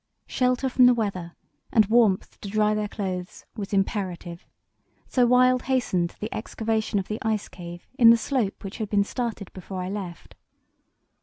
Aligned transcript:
Shelter 0.25 0.67
from 0.67 0.87
the 0.87 0.95
weather 0.95 1.35
and 1.71 1.85
warmth 1.85 2.41
to 2.41 2.49
dry 2.49 2.73
their 2.73 2.87
clothes 2.87 3.45
was 3.55 3.71
imperative, 3.71 4.47
so 5.07 5.27
Wild 5.27 5.61
hastened 5.61 6.15
the 6.19 6.33
excavation 6.35 6.97
of 6.97 7.07
the 7.07 7.19
ice 7.21 7.47
cave 7.47 7.85
in 7.99 8.09
the 8.09 8.17
slope 8.17 8.63
which 8.63 8.79
had 8.79 8.89
been 8.89 9.03
started 9.03 9.53
before 9.53 9.79
I 9.79 9.89
left. 9.89 10.33